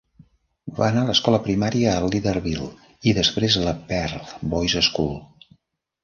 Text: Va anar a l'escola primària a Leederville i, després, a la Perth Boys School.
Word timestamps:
Va 0.77 0.83
anar 0.85 1.01
a 1.03 1.07
l'escola 1.09 1.39
primària 1.47 1.91
a 1.97 2.07
Leederville 2.13 2.69
i, 3.09 3.13
després, 3.17 3.57
a 3.59 3.65
la 3.67 3.75
Perth 3.91 4.33
Boys 4.55 4.75
School. 4.89 5.13